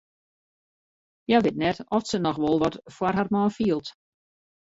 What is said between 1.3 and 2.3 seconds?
wit net oft se